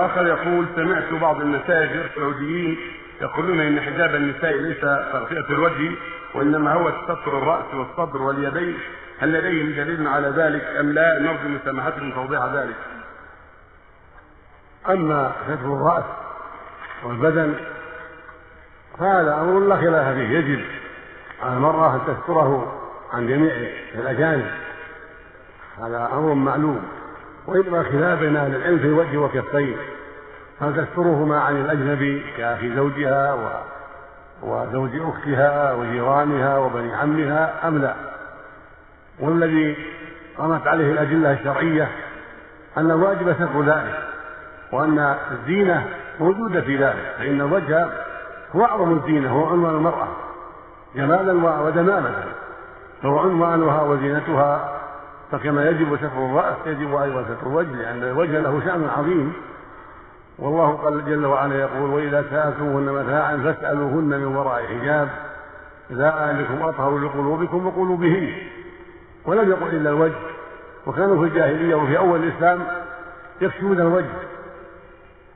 [0.00, 2.78] واخر يقول سمعت بعض المساجد السعوديين
[3.20, 5.90] يقولون إن حجاب النساء ليس تغطيه الوجه
[6.34, 8.78] وإنما هو ستر الرأس والصدر واليدين.
[9.18, 12.76] هل لديهم دليل على ذلك أم لا؟ نرجو من سماحتكم توضيح ذلك.
[14.88, 16.04] أما ستر الرأس
[17.04, 17.54] والبدن
[18.98, 20.28] فهذا أمر لا خلاف فيه.
[20.28, 20.60] يجب
[21.42, 22.80] على المرأة أن تستره
[23.12, 23.52] عن جميع
[23.94, 24.50] الأجانب.
[25.78, 26.99] هذا أمر معلوم.
[27.46, 29.76] وإنما خلاف بين أهل العلم في الوجه والكفين
[30.60, 33.48] هل تسترهما عن الأجنبي كأخي زوجها و...
[34.42, 37.94] وزوج أختها وجيرانها وبني عمها أم لا؟
[39.20, 39.76] والذي
[40.38, 41.88] قامت عليه الأدلة الشرعية
[42.76, 43.98] أن الواجب ستر ذلك
[44.72, 45.88] وأن الزينة
[46.20, 47.86] موجودة في ذلك فإن الوجه
[48.56, 50.08] هو أعظم الزينة هو عنوان المرأة
[50.94, 52.14] جمالا ودمامة
[53.02, 54.79] فهو عنوانها وزينتها
[55.32, 59.32] فكما يجب ستر الرأس يجب أيضا ستر الوجه لأن الوجه له شأن عظيم.
[60.38, 65.08] والله قال جل وعلا يقول وإذا سألتموهن متاعا فاسألوهن من وراء حجاب.
[65.92, 68.32] ذلكم اطهر لقلوبكم وقلوبهن
[69.24, 70.18] ولم يقل إلا الوجه.
[70.86, 72.60] وكانوا في الجاهلية وفي أول الإسلام
[73.40, 74.14] يكشفون الوجه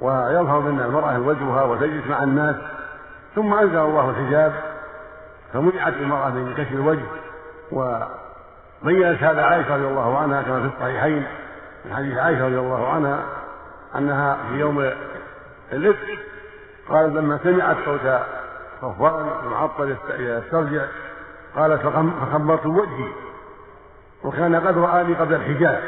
[0.00, 2.56] ويظهر من المرأة وجهها وتجلس مع الناس.
[3.34, 4.52] ثم أنزل الله الحجاب
[5.52, 7.04] فمنعت المرأة من كشف الوجه
[8.82, 11.26] وبينت هذا عائشة رضي الله عنها كما في الصحيحين
[11.84, 13.22] من حديث عائشة رضي الله عنها
[13.98, 14.90] أنها في يوم
[15.72, 16.18] الإفك
[16.88, 18.20] قالت لما سمعت صوت
[18.80, 20.84] صفوان المعطل يسترجع
[21.56, 23.12] قالت فخمرت وجهي
[24.24, 25.80] وكان قد رآني قبل الحجاب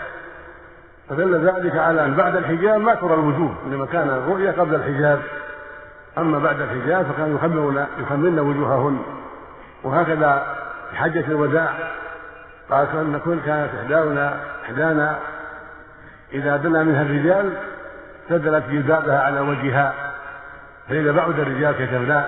[1.08, 5.22] فدل ذلك على أن بعد الحجاب ما ترى الوجوه إنما كان الرؤيا قبل الحجاب
[6.18, 8.98] أما بعد الحجاب يخمرون يخمرن وجوههن
[9.84, 10.56] وهكذا
[10.90, 11.72] في حجة الوداع
[12.70, 15.18] قالت أن كل كانت إحدانا إحدانا
[16.32, 17.52] إذا دنا منها الرجال
[18.28, 19.94] سدلت جلبابها على وجهها.
[20.88, 22.24] فإذا بعد الرجال كتبناه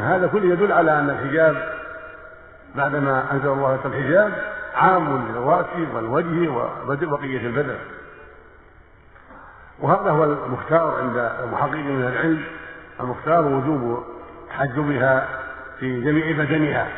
[0.00, 1.56] هذا كله يدل على أن الحجاب
[2.74, 4.32] بعدما أنزل الله الحجاب
[4.76, 6.48] عام للرأس والوجه
[7.06, 7.76] وبقية البدن.
[9.80, 12.44] وهذا هو المختار عند المحققين من العلم.
[13.00, 14.04] المختار وجوب
[14.48, 15.28] تحجبها
[15.80, 16.88] في جميع بدنها.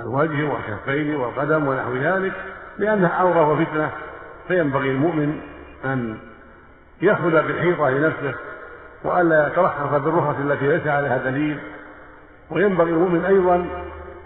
[0.00, 2.32] الوجه والكفين والقدم ونحو ذلك
[2.78, 3.90] لأنها عورة وفتنة
[4.48, 5.40] فينبغي المؤمن
[5.84, 6.18] أن
[7.02, 8.34] يأخذ بالحيطة لنفسه
[9.04, 11.58] وألا يترخص بالرخص التي ليس عليها دليل.
[12.50, 13.66] وينبغي المؤمن أيضا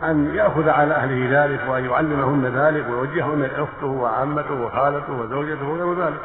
[0.02, 6.20] أن يأخذ على أهله ذلك وأن يعلمهن ذلك ويوجههن أخته وعمته وخالته وزوجته وغير ذلك.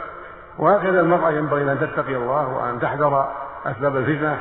[0.58, 3.32] وهكذا المرأة ينبغي أن تتقي الله وأن تحذر
[3.66, 4.38] أسباب الفتنة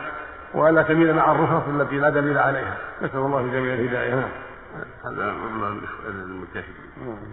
[0.55, 2.77] وألا تميل مع الرخص التي لا دليل عليها.
[3.03, 4.29] نسأل الله جميع الهداية.
[5.05, 7.27] هذا الله المشاهدين